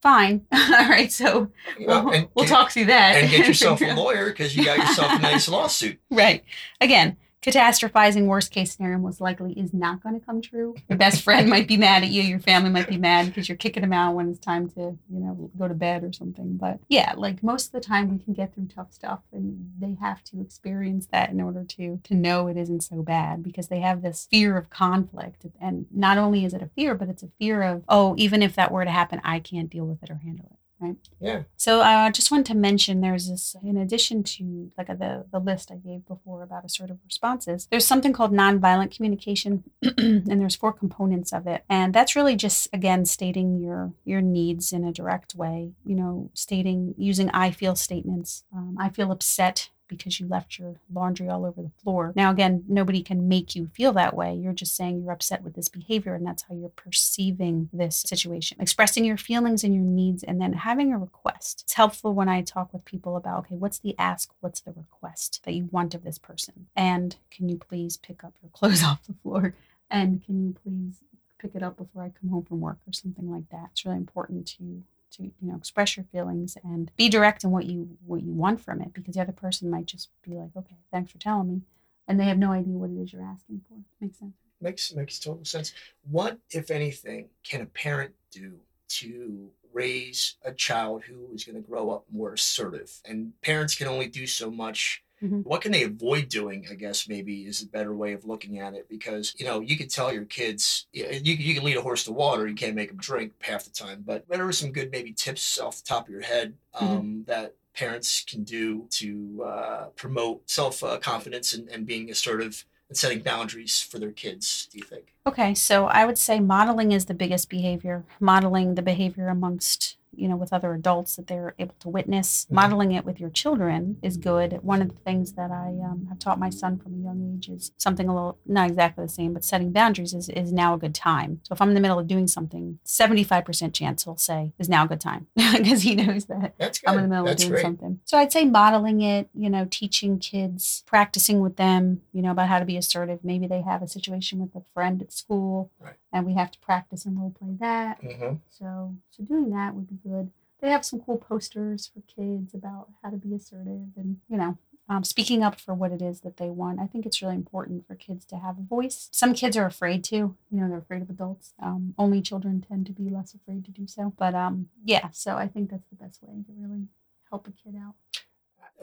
[0.03, 0.47] fine.
[0.53, 4.27] All right, so we'll, and we'll get- talk through that and get yourself a lawyer
[4.31, 5.99] because you got yourself a nice lawsuit.
[6.11, 6.45] Right.
[6.81, 10.75] Again, catastrophizing worst case scenario most likely is not going to come true.
[10.89, 12.23] Your best friend might be mad at you.
[12.23, 15.21] Your family might be mad because you're kicking them out when it's time to, you
[15.21, 16.57] know, go to bed or something.
[16.57, 19.97] But yeah, like most of the time we can get through tough stuff and they
[20.01, 23.81] have to experience that in order to to know it isn't so bad because they
[23.81, 25.45] have this fear of conflict.
[25.61, 28.55] And not only is it a fear, but it's a fear of, oh, even if
[28.55, 30.59] that were to happen, I can't deal with it or handle it.
[30.81, 30.97] Right.
[31.21, 31.43] Yeah.
[31.57, 35.39] So I uh, just wanted to mention there's this, in addition to like the, the
[35.39, 40.73] list I gave before about assertive responses, there's something called nonviolent communication, and there's four
[40.73, 41.65] components of it.
[41.69, 45.73] And that's really just again stating your your needs in a direct way.
[45.87, 48.45] You know, stating using I feel statements.
[48.53, 52.13] Um, I feel upset because you left your laundry all over the floor.
[52.17, 54.35] Now, again, nobody can make you feel that way.
[54.35, 58.59] You're just saying you're upset with this behavior, and that's how you're perceiving this situation.
[58.61, 61.63] Expressing your feelings and your needs, and then having a request.
[61.65, 64.33] It's helpful when I talk with people about, okay, what's the ask?
[64.41, 66.67] What's the request that you want of this person?
[66.77, 69.55] And can you please pick up your clothes off the floor?
[69.91, 70.99] And can you please
[71.39, 73.69] pick it up before I come home from work or something like that?
[73.73, 74.83] It's really important to
[75.17, 78.61] to you know express your feelings and be direct in what you what you want
[78.61, 81.61] from it because the other person might just be like okay thanks for telling me
[82.07, 85.19] and they have no idea what it is you're asking for makes sense Makes makes
[85.19, 85.75] total sense.
[86.11, 88.55] What, if anything, can a parent do
[88.89, 92.91] to raise a child who is going to grow up more assertive?
[93.05, 95.05] And parents can only do so much.
[95.25, 95.45] Mhm.
[95.45, 96.67] What can they avoid doing?
[96.71, 99.77] I guess maybe is a better way of looking at it because you know you
[99.77, 102.89] could tell your kids you you, can lead a horse to water, you can't make
[102.89, 104.05] them drink half the time.
[104.07, 107.55] But what are some good maybe tips off the top of your head um, that
[107.75, 113.21] parents can do to uh, promote self uh, confidence and, and being assertive and setting
[113.21, 114.69] boundaries for their kids?
[114.71, 115.15] Do you think?
[115.27, 120.29] okay so i would say modeling is the biggest behavior modeling the behavior amongst you
[120.29, 122.55] know with other adults that they're able to witness Mhm.
[122.55, 126.19] modeling it with your children is good one of the things that i um, have
[126.19, 129.33] taught my son from a young age is something a little not exactly the same
[129.33, 131.99] but setting boundaries is, is now a good time so if i'm in the middle
[131.99, 136.27] of doing something 75% chance he'll say is now a good time because he knows
[136.27, 136.55] that.
[136.87, 137.63] I'm in the middle That's of doing great.
[137.63, 138.01] something.
[138.05, 142.49] So I'd say modeling it, you know, teaching kids, practicing with them, you know, about
[142.49, 143.21] how to be assertive.
[143.25, 145.95] Maybe they have a situation with a friend at school Right.
[146.15, 147.99] And we have to practice and role play that.
[148.01, 150.31] hmm So so doing that would be good.
[150.61, 154.57] They have some cool posters for kids about how to be assertive and, you know,
[154.89, 156.81] um, speaking up for what it is that they want.
[156.81, 159.09] I think it's really important for kids to have a voice.
[159.13, 161.53] Some kids are afraid to, you know, they're afraid of adults.
[161.63, 164.15] Um, only children tend to be less afraid to do so.
[164.17, 166.85] But um, yeah, so I think that's the best way to really
[167.31, 167.95] help a kid out.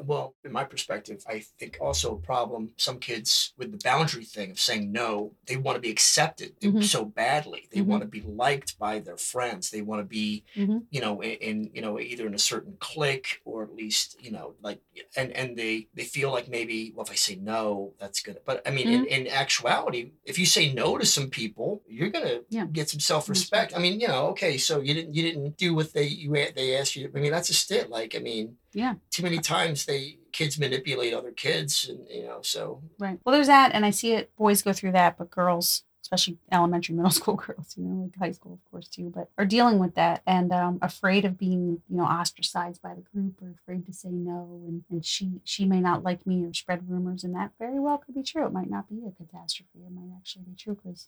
[0.06, 2.72] Well, in my perspective, I think also a problem.
[2.78, 6.84] Some kids with the boundary thing of saying no, they want to be accepted Mhm.
[6.84, 7.68] so badly.
[7.72, 7.86] They Mhm.
[7.86, 9.70] want to be liked by their friends.
[9.70, 10.86] They want to be, Mhm.
[10.90, 14.32] you know, in, in you know either in a certain clique or at least you
[14.32, 14.80] know like
[15.16, 18.40] and and they they feel like maybe well if I say no that's good.
[18.46, 22.42] But I mean in, in actuality, if you say no to some people, you're gonna
[22.50, 22.66] Yeah.
[22.66, 23.74] get some self respect.
[23.76, 26.76] I mean you know okay so you didn't you didn't do what they you they
[26.78, 27.12] asked you.
[27.16, 27.90] I mean that's a stint.
[27.90, 28.96] Like I mean Yeah.
[29.10, 33.20] too many times they kids manipulate other kids and you know so Right.
[33.26, 34.36] Well, there's that, and I see it.
[34.38, 38.32] Boys go through that, but girls, especially elementary, middle school girls, you know, like high
[38.32, 41.98] school, of course, too, but are dealing with that and um, afraid of being, you
[41.98, 45.80] know, ostracized by the group or afraid to say no, and and she she may
[45.80, 48.46] not like me or spread rumors, and that very well could be true.
[48.46, 49.80] It might not be a catastrophe.
[49.86, 51.08] It might actually be true because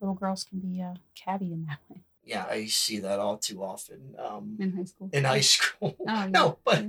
[0.00, 3.62] little girls can be uh, catty in that way yeah i see that all too
[3.62, 5.10] often um in high school.
[5.12, 6.26] in high school Oh, yeah.
[6.38, 6.84] no but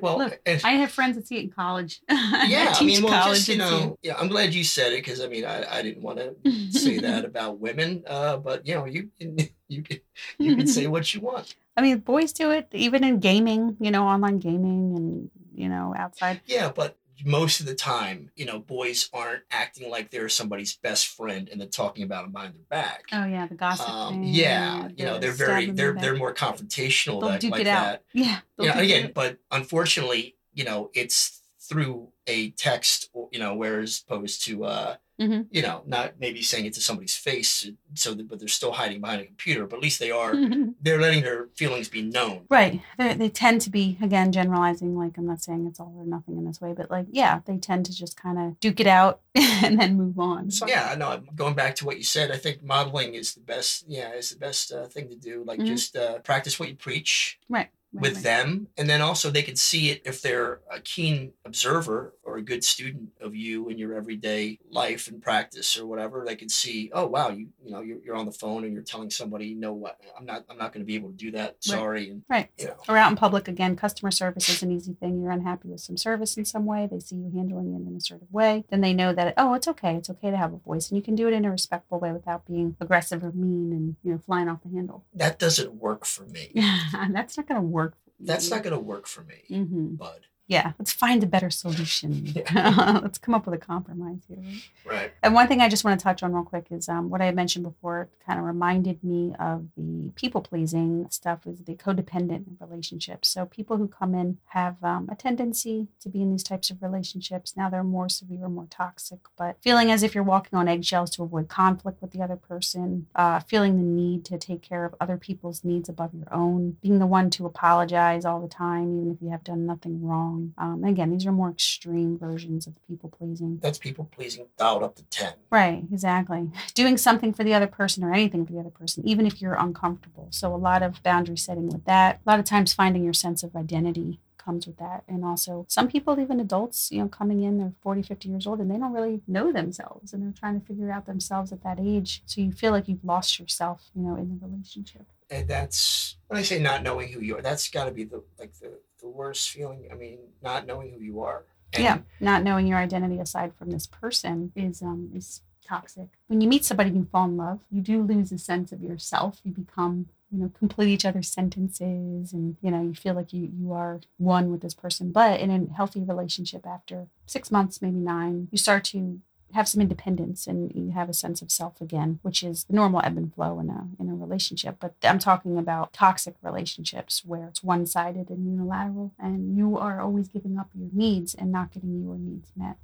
[0.00, 2.00] well Look, and- I have friends that see it in college.
[2.08, 3.80] yeah i, teach mean well college just you and see it.
[3.80, 6.34] know yeah i'm glad you said it because i mean i, I didn't want to
[6.70, 9.36] say that about women uh but you know you can
[9.68, 9.98] you can
[10.38, 13.92] you can say what you want I mean, boys do it even in gaming, you
[13.92, 16.40] know, online gaming and, you know, outside.
[16.44, 21.08] yeah but most of the time you know boys aren't acting like they're somebody's best
[21.08, 23.88] friend and then talking about them behind their back Oh, yeah, the gossip.
[23.88, 27.60] um, thing, yeah, you know, they're very they're they're more confrontational They'll that, duke like
[27.62, 27.94] it that.
[27.94, 28.00] out.
[28.12, 28.38] Yeah.
[28.56, 34.02] they'll You know, again, but unfortunately, you know, it's through a text, you know, whereas
[34.06, 35.46] opposed to uh, Mhm.
[35.50, 39.00] you know, not maybe saying it to somebody's face, so that, but they're still hiding
[39.00, 39.66] behind a computer.
[39.66, 40.32] But at least they are
[40.80, 42.46] they're letting their feelings be known.
[42.50, 42.80] right.
[42.98, 44.96] They they tend to be, again, generalizing.
[44.96, 47.56] Like, I'm not saying it's all or nothing in this way, but like, yeah, they
[47.58, 50.50] tend to just kind of duke it out and then move on.
[50.50, 53.84] So yeah, no, going back to what you said, I think modeling is the best.
[53.88, 55.42] Yeah, is the best uh, thing to do.
[55.44, 55.66] Like Mhm.
[55.66, 57.38] just uh, practice what you preach.
[57.48, 57.70] Right.
[57.90, 58.24] Right, with right.
[58.24, 62.42] them and then also they can see it if they're a keen observer or a
[62.42, 66.90] good student of you in your everyday life and practice or whatever they can see
[66.92, 69.72] oh wow you you know you're, you're on the phone and you're telling somebody no
[69.72, 72.50] what i'm not i'm not going to be able to do that sorry and Right.
[72.58, 75.20] you know Or out in public again, customer service is an easy thing.
[75.20, 76.86] You're unhappy with some service in some way.
[76.90, 78.64] They see you handling it in a certain way.
[78.68, 79.94] Then they know that, oh, it's okay.
[79.96, 80.90] It's okay to have a voice.
[80.90, 83.96] And you can do it in a respectful way without being aggressive or mean and,
[84.02, 85.04] you know, flying off the handle.
[85.14, 86.50] that doesn't work for me
[87.10, 87.77] That's not going to work.
[88.20, 90.72] That's not going to work for me hmm bud Yeah.
[90.78, 92.32] Let's find a better solution.
[92.34, 93.00] Yeah.
[93.02, 94.38] let's come up with a compromise here.
[94.38, 94.94] Right?
[94.96, 97.20] right And one thing I just want to touch on real quick is um, what
[97.20, 98.08] I had mentioned before.
[98.26, 103.28] Kind of reminded me of the people pleasing stuff is the codependent relationships.
[103.28, 106.82] So people who come in have um, a tendency to be in these types of
[106.82, 107.54] relationships.
[107.54, 111.22] Now they're more severe, more toxic, but feeling as if you're walking on eggshells to
[111.22, 115.18] avoid conflict with the other person, uh, feeling the need to take care of other
[115.18, 119.20] people's needs above your own, being the one to apologize all the time, even if
[119.20, 120.37] you have done nothing wrong.
[120.62, 123.58] Um, and again, these are more extreme versions of people pleasing.
[123.62, 126.42] that's people pleasing dialed up to 10 Right, exactly.
[126.74, 129.54] Doing something for the other person or anything for the other person, even if you're
[129.66, 130.26] uncomfortable.
[130.30, 132.20] So, a lot of boundary setting with that.
[132.24, 135.00] A lot of times, finding your sense of identity comes with that.
[135.08, 138.60] And also, some people, even adults, you know, coming in, they're 40, 50 years old
[138.60, 141.78] and they don't really know themselves and they're trying to figure out themselves at that
[141.80, 142.22] age.
[142.26, 145.06] So, you feel like you've lost yourself, you know, in the relationship.
[145.30, 148.20] and that's when i say not knowing who you are that's got to be the
[148.40, 148.70] like the,
[149.00, 152.78] the worst feeling i mean not knowing who you are and yeah, not knowing your
[152.78, 156.08] identity aside from this person is um is toxic.
[156.26, 158.82] When you meet somebody and you fall in love, you do lose a sense of
[158.82, 159.40] yourself.
[159.44, 163.50] You become you know complete each other's sentences and you know you feel like you
[163.58, 167.96] you are one with this person but in a healthy relationship after six months maybe
[167.96, 169.20] nine you start to
[169.54, 173.00] have some independence and you have a sense of self again which is the normal
[173.04, 177.46] ebb and flow in a in a relationship but i'm talking about toxic relationships where
[177.46, 182.02] it's one-sided and unilateral and you are always giving up your needs and not getting
[182.02, 182.76] your needs met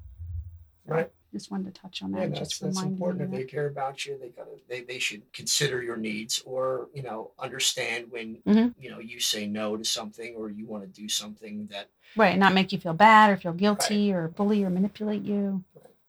[0.87, 1.11] So, Right.
[1.33, 3.25] just wanted to touch on that Yeah, that's just that's important.
[3.25, 3.37] If that.
[3.39, 7.33] they care about you, they gotta they, they should consider your needs or you know
[7.39, 8.75] understand when Mhm.
[8.79, 12.39] you know you say no to something or you want to do something that Right,
[12.39, 15.65] not make you feel bad or feel guilty or bully or manipulate you.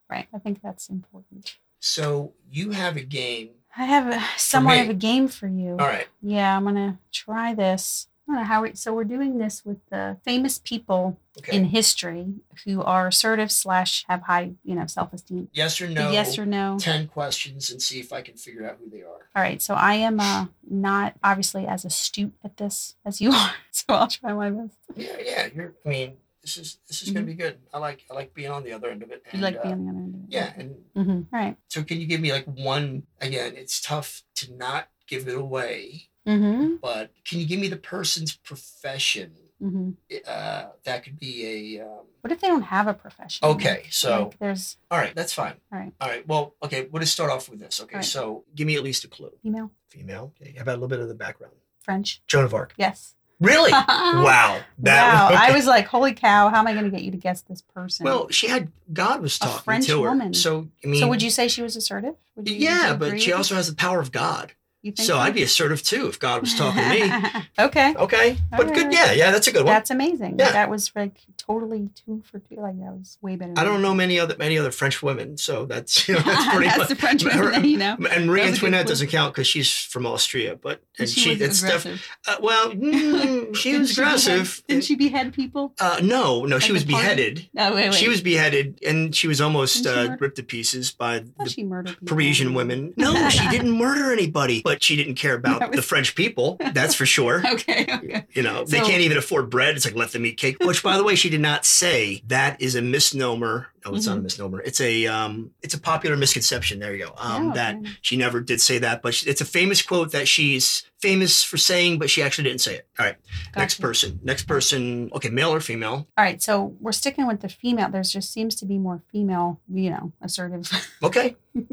[0.09, 0.17] Right.
[0.17, 0.27] Right.
[0.33, 1.57] I think that's important.
[1.79, 3.49] so you have a game.
[3.77, 5.71] I have a, somewhat of a game for you.
[5.71, 6.07] All right.
[6.21, 8.07] Yeah, I'm gonna try this.
[8.27, 8.61] I don't know how.
[8.63, 11.57] We, so we're doing this with the famous people Okay.
[11.57, 12.27] in history
[12.63, 15.49] who are assertive slash have high, you know, self esteem.
[15.51, 16.09] yes or no.
[16.11, 16.77] Yes or no.
[16.79, 19.27] Ten questions and see if I can figure out who they are.
[19.35, 19.61] All right.
[19.61, 23.51] So I am uh, not obviously as astute at this as you are.
[23.71, 24.77] So I'll try my best.
[24.95, 25.47] Yeah, yeah.
[25.53, 25.73] You're.
[25.85, 26.13] I mean,
[26.45, 27.57] this is this is gonna be good.
[27.73, 29.23] I like I like being on the other end of it.
[29.25, 29.37] Mm-hmm.
[29.37, 30.33] You like and, being uh, on the other end of it.
[30.37, 31.35] Yeah, and Mm-hmm.
[31.35, 31.57] Right.
[31.67, 33.03] so can you give me like one?
[33.19, 36.75] Again, it's tough to not give it away, Mm-hmm.
[36.81, 39.31] but can you give me the person's profession?
[39.63, 39.91] Mm-hmm.
[40.27, 43.47] uh, that could be a um, What if they don't have a profession?
[43.47, 45.93] okay so Like, there's all right that's fine All right.
[46.01, 48.05] all right well okay we'll just start off with this okay right.
[48.05, 50.99] so give me at least a clue female, female okay how about a little bit
[50.99, 52.21] of the background French.
[52.27, 53.15] joan of arc Yes.
[53.39, 53.85] Really wow.
[53.87, 56.49] wow that I was like, holy cow!
[56.49, 58.05] How am I going to get you to guess this person?
[58.05, 60.33] well she had god was A talking French to her woman.
[60.33, 62.15] so i mean so would you say she was assertive?
[62.35, 64.51] Would you, would yeah but she also has the power of god it?
[64.51, 64.55] You think
[64.95, 67.11] so i'd be assertive too if god was talking to me
[67.59, 67.93] okay.
[67.97, 70.37] okay but good yeah yeah that's a good one That's amazing.
[70.39, 70.51] Yeah.
[70.51, 72.55] That was like totally two for two.
[72.55, 73.53] Like that was way better.
[73.57, 76.65] i don't know many other many other french women so that's you know that's pretty
[76.67, 77.97] That's much the French women that you know.
[78.11, 81.09] and Marie That was a good Antoinette doesn't count because she's from Austria, but and
[81.09, 81.85] she, she, it's def-
[82.27, 84.63] uh, well, mm, she was behead- aggressive.
[84.67, 85.73] Didn't she behead people?
[85.79, 87.47] Uh, no, no, she was beheaded.
[87.53, 87.93] No, wait, wait.
[87.93, 91.95] She was beheaded, and she was almost uh, ripped to pieces by the.
[92.05, 92.93] Parisian women.
[92.97, 96.57] No, she didn't murder anybody, but she didn't care about was- the French people.
[96.73, 97.41] That's for sure.
[97.55, 97.85] Okay.
[97.89, 98.25] Okay.
[98.33, 99.75] You know, they So- can't even afford bread.
[99.75, 100.57] It's like let them eat cake.
[100.61, 102.21] Which, by the way, she did not say.
[102.27, 103.67] That is a misnomer.
[103.85, 104.13] No, it's Mm-hmm.
[104.15, 104.61] not a misnomer.
[104.61, 106.79] It's a um, it's a popular misconception.
[106.79, 107.13] There you go.
[107.17, 107.89] Um, Oh, that okay.
[108.01, 111.57] she never did say that, but she, it's a famous quote that she's famous for
[111.57, 112.87] saying, but she actually didn't say it.
[112.97, 113.15] All right,
[113.55, 114.19] next person.
[114.23, 115.11] Next person.
[115.13, 116.07] Okay, male or female?
[116.17, 117.89] All right, so we're sticking with the female.
[117.89, 120.71] There's just seems to be more female, you know, assertive
[121.03, 121.35] Okay,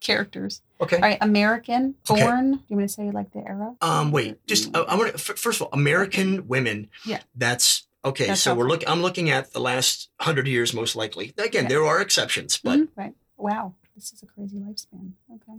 [0.00, 0.62] characters.
[0.80, 0.96] okay.
[0.96, 2.22] All right, American, Okay.
[2.22, 2.52] born.
[2.52, 3.74] Do you want to say like the era?
[3.80, 6.88] Um, wait, just I, I want to first of all, American women.
[7.04, 7.20] Yeah.
[7.34, 8.26] That's okay.
[8.28, 8.88] That's so we're looking.
[8.88, 11.34] I'm looking at the last hundred years, most likely.
[11.38, 11.68] Again, Yeah.
[11.68, 13.14] there are exceptions, but Mhm, right.
[13.36, 15.12] Wow, this is a crazy lifespan.
[15.34, 15.58] Okay.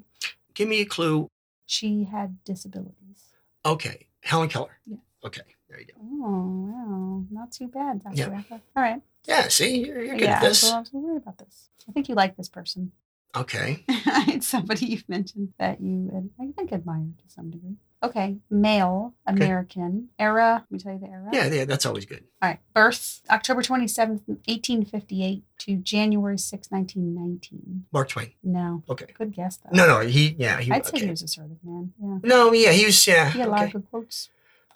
[0.54, 1.30] give me a clue.
[1.65, 3.34] She had disabilities.
[3.65, 4.80] Okay, Helen Keller.
[4.86, 4.97] Yeah.
[5.23, 5.93] Okay, there you go.
[6.02, 8.15] Oh wow, not too bad, Dr.
[8.15, 8.41] Yeah.
[8.75, 9.02] All right.
[9.28, 10.63] Yeah, see, you're, you're good yeah, at this.
[10.63, 11.69] I was, I was worried about this.
[11.88, 12.91] I think you like this person.
[13.36, 13.84] Okay.
[13.88, 17.76] it's somebody you've mentioned that you, I think, admire to some degree.
[18.02, 18.38] Okay.
[18.50, 20.10] Male, American.
[20.18, 20.65] Era.
[20.70, 21.30] Let me tell you the era.
[21.32, 22.24] Yeah, yeah, that's always good.
[22.42, 22.60] All right.
[22.74, 27.86] Birth October 27th, 1858 to January 6, 1919.
[27.92, 28.32] Mark Twain.
[28.42, 28.84] No.
[28.89, 29.08] Okay.
[29.13, 29.70] Good guess, though.
[29.74, 30.72] No, no, he, yeah, he.
[30.72, 31.06] I'd say okay.
[31.06, 31.94] he was assertive, man.
[32.02, 32.18] Yeah.
[32.24, 33.06] No, yeah, he was.
[33.06, 33.30] Yeah.
[33.32, 34.30] He had a lot of good quotes.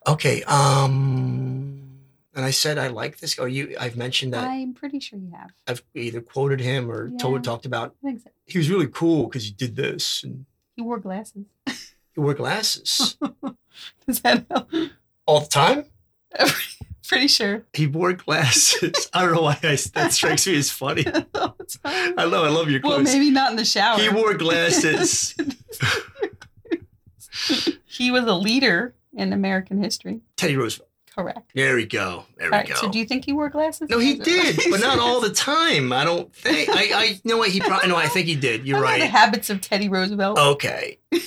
[0.05, 0.43] Okay.
[0.43, 1.62] Um.
[2.35, 3.37] And I said I like this.
[3.39, 3.75] Oh, you.
[3.79, 5.51] I've mentioned that I'm pretty sure you have.
[5.67, 7.17] I've either quoted him or Yeah.
[7.17, 7.95] told talked about.
[8.03, 8.29] I think so.
[8.45, 11.45] He was really cool because he did this and He wore glasses.
[11.67, 13.17] he wore glasses
[14.07, 14.69] Does that help?
[15.25, 15.85] all the time.
[17.07, 17.65] pretty sure.
[17.73, 19.09] He wore glasses.
[19.13, 21.05] I don't know why I, that strikes me as funny.
[21.35, 22.13] All the time.
[22.17, 22.43] I know.
[22.43, 23.99] I love your well, maybe not in the shower.
[23.99, 25.35] he wore glasses.
[27.85, 30.21] he was a leader in American history.
[30.35, 30.89] Teddy Roosevelt.
[31.15, 31.51] Correct.
[31.53, 32.25] There we go.
[32.37, 32.67] There we right.
[32.67, 32.75] go.
[32.75, 33.89] So, do you think he wore glasses?
[33.89, 35.93] no, he did, but not all the time.
[35.93, 36.69] I don't think.
[36.69, 37.87] I, I you know what he probably.
[37.89, 38.65] No, I think he did.
[38.67, 39.09] You're I know The right.
[39.11, 40.39] habits of Teddy Roosevelt.
[40.39, 40.97] Okay.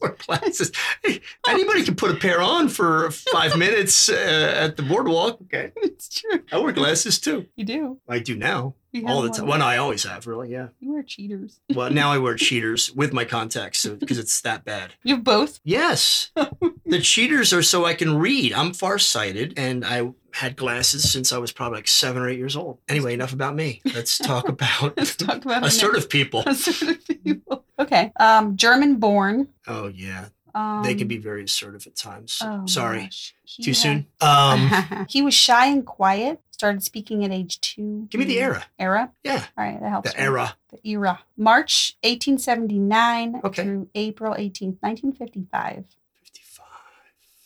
[0.00, 0.72] Wore glasses.
[1.02, 5.38] Hey, Anybody can put a pair on for five minutes uh, at the boardwalk.
[5.42, 5.72] Okay.
[5.82, 6.42] It's true.
[6.50, 7.46] I wear glasses too.
[7.56, 7.98] You do.
[8.08, 8.74] I do now.
[9.06, 9.46] All the time.
[9.46, 9.62] one.
[9.62, 10.50] I always have, really.
[10.50, 10.68] Yeah.
[10.80, 11.60] You wear cheaters.
[11.74, 14.94] Well, now I wear cheaters with my contacts so, because it's that bad.
[15.04, 15.60] You have both.
[15.64, 16.30] Yes.
[16.86, 18.52] the cheaters are so I can read.
[18.52, 22.56] I'm farsighted and I had glasses since I was probably like seven or eight years
[22.56, 22.78] old.
[22.88, 23.80] Anyway, enough about me.
[23.94, 26.42] Let's talk about Let's talk about assertive people.
[26.46, 27.64] assertive people.
[27.78, 28.12] Okay.
[28.18, 29.48] Um, German born.
[29.66, 30.26] Oh, yeah.
[30.54, 32.38] Um, They can be very assertive at times.
[32.42, 33.08] oh Sorry.
[33.46, 34.06] Too had- soon?
[34.20, 36.40] Um, he was shy and quiet.
[36.60, 38.06] Started speaking at age two.
[38.10, 38.62] give me the era.
[38.78, 39.10] Era.
[39.24, 39.46] Yeah.
[39.56, 40.12] All right, that helps.
[40.12, 40.24] The me.
[40.24, 40.56] era.
[40.70, 41.20] The era.
[41.38, 43.62] March 1879 Okay.
[43.62, 45.84] through April 18th, 1955.
[46.22, 46.66] 55.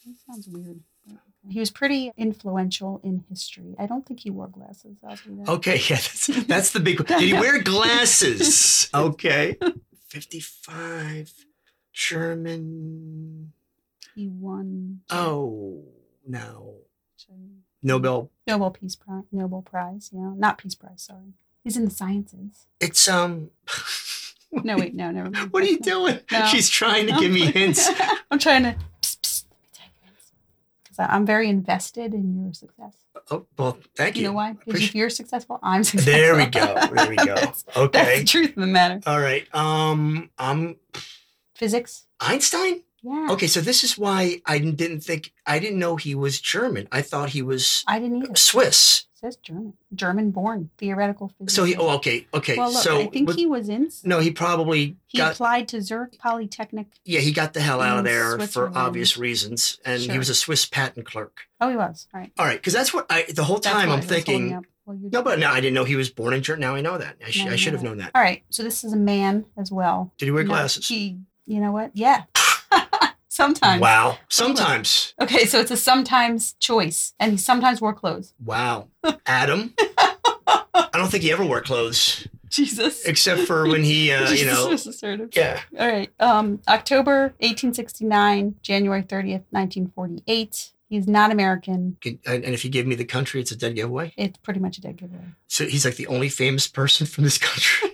[0.04, 0.80] That sounds weird.
[1.48, 3.76] He was pretty influential in history.
[3.78, 4.96] I don't think he wore glasses.
[5.06, 5.48] I'll do that.
[5.48, 7.06] Okay, yeah, that's, that's the big one.
[7.06, 8.90] Did he wear glasses?
[8.94, 9.56] Okay.
[10.08, 11.32] 55.
[11.92, 13.52] German.
[14.16, 15.02] He won.
[15.08, 15.84] Oh,
[16.26, 16.74] no.
[17.84, 18.30] Nobel.
[18.48, 19.22] Nobel Peace Prize.
[19.30, 20.10] Nobel Prize.
[20.12, 21.02] Yeah, not Peace Prize.
[21.02, 21.34] Sorry.
[21.62, 22.66] He's in the sciences.
[22.80, 23.50] It's, um.
[24.62, 25.50] No, wait, no, never mind.
[25.52, 26.20] What are you doing?
[26.30, 26.46] No.
[26.46, 27.90] She's trying to give me hints.
[28.30, 28.76] I'm trying to.
[29.02, 30.30] Psst, psst, let me tell you hints.
[30.84, 32.94] Because I'm very invested in your success.
[33.32, 34.28] Oh, well, thank You, you.
[34.28, 34.52] know why?
[34.52, 36.12] Because if you're successful, I'm successful.
[36.12, 36.72] There we go.
[36.94, 37.34] There we go.
[37.34, 38.20] that's, that's Okay.
[38.20, 39.00] the truth of the matter.
[39.08, 39.52] All right.
[39.52, 40.76] Um, I'm
[41.56, 42.04] Physics.
[42.20, 42.82] Einstein.
[43.04, 43.28] Yeah.
[43.32, 46.88] Okay, so this is why I didn't think I didn't know he was German.
[46.90, 48.34] I thought he was I didn't either.
[48.36, 49.04] Swiss.
[49.14, 49.74] It says German.
[49.94, 50.70] German born.
[50.78, 51.52] Theoretical physics.
[51.54, 51.76] So he.
[51.76, 52.26] Oh, okay.
[52.32, 52.56] Okay.
[52.56, 53.90] well, look, so I think with- he was in.
[54.04, 55.32] no, he probably He got.
[55.32, 56.86] applied to Zurich Polytechnic.
[57.04, 60.34] Yeah, he got the hell out of there for obvious reasons, and he was a
[60.34, 61.40] Swiss patent clerk.
[61.60, 62.06] Oh, he was.
[62.14, 62.32] All right.
[62.38, 63.24] All right, because that's what I.
[63.28, 64.64] The whole time I'm thinking.
[64.86, 66.66] Well, No, but no, I didn't know he was born in Germany.
[66.66, 67.16] Now I know that.
[67.26, 68.10] I, sh- I should have known that.
[68.14, 68.42] All right.
[68.50, 70.12] So this is a man as well.
[70.18, 70.86] Did he wear No, glasses?
[70.88, 71.18] He.
[71.46, 71.90] You know what?
[71.94, 72.24] Yeah.
[73.34, 73.80] Sometimes.
[73.80, 74.18] Wow.
[74.28, 75.14] Sometimes.
[75.20, 78.32] Okay, so it's a sometimes choice, and he sometimes wore clothes.
[78.42, 78.88] Wow.
[79.26, 79.74] Adam.
[80.74, 83.04] I don't think he ever wore clothes Jesus.
[83.04, 84.68] except for when he, uh, you know.
[84.68, 85.30] was assertive.
[85.34, 85.60] Yeah.
[85.78, 86.10] All right.
[86.20, 90.70] Um, October 1869, January 30th, 1948.
[90.88, 91.96] He's not American.
[92.04, 94.12] And and if you give me the country, it's a dead giveaway.
[94.16, 95.24] It's pretty much a dead giveaway.
[95.48, 97.90] So he's like the only famous person from this country.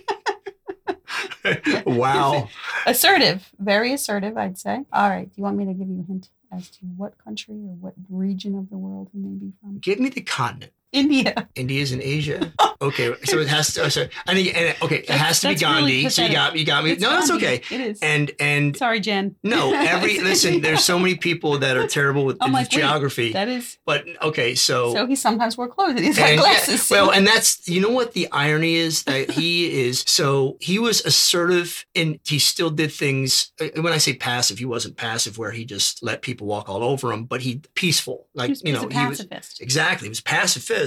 [1.85, 2.49] wow.
[2.85, 4.85] Assertive, very assertive, I'd say.
[4.91, 5.25] All right.
[5.25, 7.93] Do you want me to give you a hint as to what country or what
[8.09, 9.79] region of the world he may be from?
[9.79, 10.73] Give me the continent.
[10.91, 11.47] India.
[11.55, 12.51] India's in Asia.
[12.81, 13.83] Okay, so it has to.
[13.83, 14.09] Oh, sorry.
[14.25, 14.55] I need.
[14.55, 16.09] And, okay, it That's- has to be that's really Gandhi.
[16.09, 16.89] so you got you got me.
[16.93, 17.61] It's no, that's okay.
[17.69, 17.99] It is.
[18.01, 19.35] And and Sorry, Jen.
[19.43, 20.61] no, every listen.
[20.61, 23.33] There's so many people that are terrible with, like, geography.
[23.33, 23.77] That is.
[23.85, 24.95] but okay, so.
[24.95, 26.89] So he sometimes wore clothes and he's got and, yeah, glasses.
[26.89, 31.05] well, and that's you know what the irony is that he is so he was
[31.05, 33.51] assertive and he still did things.
[33.61, 36.81] uh, When I say passive, he wasn't passive where he just let people walk all
[36.83, 39.61] over him, but he peaceful, like he was, you he was know he was pacifist.
[39.61, 40.80] exactly he was pacifist,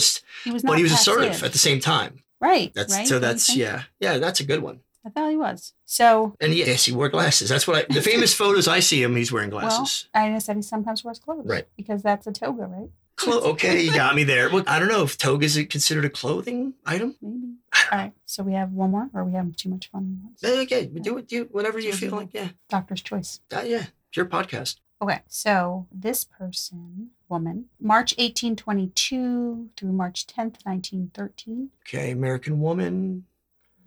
[0.44, 1.14] He was not but he was passive.
[1.14, 2.22] assertive at the same time.
[2.40, 2.72] Right.
[2.74, 3.06] That's right?
[3.06, 4.80] so that's yeah yeah that's a good one.
[5.06, 5.74] I thought he was.
[5.84, 7.50] So, And yes, he wore glasses.
[7.50, 7.92] That's what I.
[7.92, 10.08] The famous photos I see him, he's wearing glasses.
[10.14, 10.24] well.
[10.24, 11.44] I just said he sometimes wears clothes.
[11.44, 11.66] Right.
[11.76, 12.88] Because that's a toga, right?
[13.16, 14.48] Clo- okay, you got me there.
[14.50, 17.16] Well, I don't know if toga is considered a clothing item.
[17.20, 17.54] Maybe.
[17.92, 18.12] All right.
[18.24, 21.28] So we have one more, or we have too much fun Okay, do it.
[21.28, 22.30] Do whatever you feel like.
[22.32, 23.40] Yeah, Doctor's choice.
[23.54, 23.84] Uh, yeah.
[24.08, 24.76] It's your podcast.
[25.04, 25.20] Okay.
[25.28, 31.70] So this person, woman, March 1822 through March 10th, 1913.
[31.82, 33.26] Okay, American woman,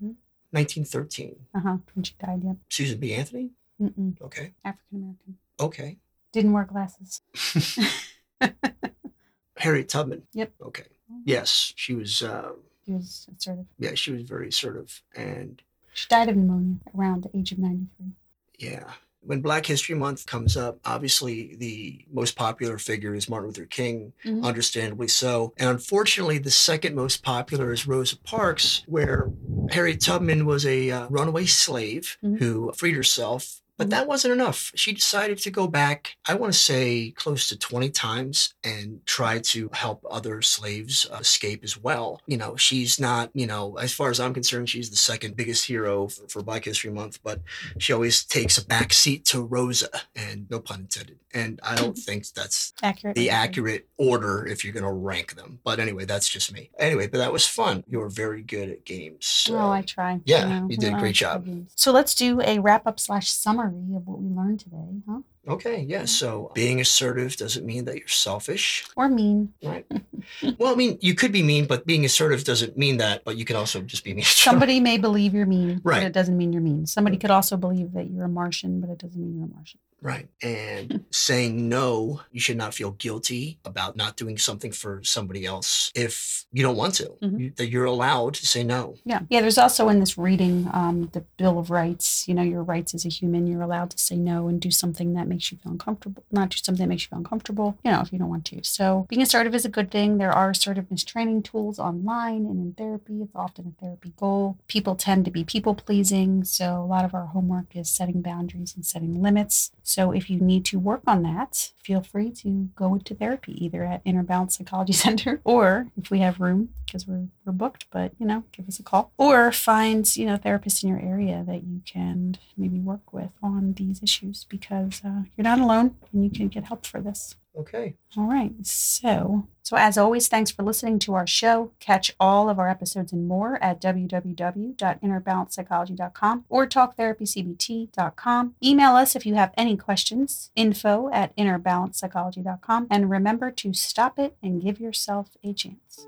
[0.01, 0.15] Mhm.
[0.51, 1.45] 1913.
[1.53, 1.77] Uh huh.
[1.93, 2.57] When she died, yep.
[2.69, 3.13] Susan B.
[3.13, 3.51] Anthony.
[3.81, 4.19] Mm-mm.
[4.21, 4.53] Okay.
[4.63, 5.37] African American.
[5.59, 5.97] Okay.
[6.31, 7.21] Didn't wear glasses.
[9.57, 10.23] Harriet Tubman.
[10.33, 10.53] Yep.
[10.61, 10.85] Okay.
[11.25, 12.21] Yes, she was.
[12.21, 13.65] Um, She was assertive.
[13.79, 15.61] yeah, she was very assertive, and
[15.93, 18.11] She died of pneumonia around the age of 93.
[18.59, 18.93] yeah,
[19.27, 24.13] when Black History Month comes up, obviously the most popular figure is Martin Luther King,
[24.25, 24.43] Mhm.
[24.43, 25.53] understandably so.
[25.57, 29.29] And unfortunately, the second most popular is Rosa Parks, where
[29.71, 32.39] Harriet Tubman was a uh, runaway slave Mhm.
[32.39, 33.61] who freed herself.
[33.77, 33.91] But Mhm.
[33.91, 34.71] that wasn't enough.
[34.75, 39.39] She decided to go back, I want to say close to 20 times, and try
[39.39, 42.21] to help other slaves uh, escape as well.
[42.25, 45.65] You know, she's not, you know, as far as I'm concerned, she's the second biggest
[45.65, 47.41] hero for, for Black History Month, but
[47.77, 51.19] she always takes a back seat to Rosa, and no pun intended.
[51.33, 53.15] And I don't think that's Accurate.
[53.15, 55.59] the accurate order if you're going to rank them.
[55.63, 56.71] But anyway, that's just me.
[56.79, 57.83] Anyway, but that was fun.
[57.87, 59.25] You were very good at games.
[59.27, 59.55] So.
[59.55, 60.19] Oh, I try.
[60.25, 61.45] Yeah, know, you did a great job.
[61.75, 65.19] So let's do a wrap up slash summary of what we learned today, huh?
[65.47, 66.05] Okay, yeah.
[66.05, 69.53] So being assertive doesn't mean that you're selfish, Or mean.
[69.63, 69.85] right?
[70.57, 73.23] well, I mean, you could be mean, but being assertive doesn't mean that.
[73.23, 74.25] But you can also just be mean.
[74.27, 76.03] Somebody may believe you're mean, but Right.
[76.03, 76.85] it doesn't mean you're mean.
[76.85, 77.21] Somebody mm.
[77.21, 79.79] could also believe that you're a Martian, but it doesn't mean you're a Martian.
[80.01, 80.27] Right.
[80.43, 85.91] And saying no, you should not feel guilty about not doing something for somebody else
[85.95, 87.09] if you don't want to.
[87.21, 87.39] Mhm.
[87.39, 88.95] You- that you're allowed to say no.
[89.05, 89.21] Yeah.
[89.29, 89.41] Yeah.
[89.41, 93.05] There's also in this reading um, the Bill of Rights, you know, your rights as
[93.05, 96.23] a human, you're allowed to say no and do something that makes you feel uncomfortable,
[96.31, 98.63] not do something that makes you feel uncomfortable, you know, if you don't want to.
[98.63, 100.17] So being assertive is a good thing.
[100.19, 103.21] There are assertiveness training tools online and in therapy.
[103.21, 104.57] It's often a therapy goal.
[104.67, 106.43] People tend to be people pleasing.
[106.43, 109.71] So a lot of our homework is setting boundaries and setting limits.
[109.87, 113.85] So if you need to work on that, feel free to go to therapy either
[113.85, 118.11] at Inner Balance Psychology Center or if we have room because we're, we're booked, but
[118.19, 121.63] you know, give us a call or find, you know, therapists in your area that
[121.63, 126.29] you can maybe work with on these issues because uh, you're not alone and you
[126.29, 127.37] can get help for this.
[127.57, 127.95] Okay.
[128.15, 128.53] All right.
[128.65, 131.71] So, so as always, thanks for listening to our show.
[131.79, 138.53] Catch all of our episodes and more at www.innerbalancepsychology.com or talktherapycbt.com.
[138.63, 140.51] Email us if you have any questions.
[140.55, 142.85] Info at innerbalancepsychology.com.
[142.91, 146.05] And remember to stop it and give yourself a chance.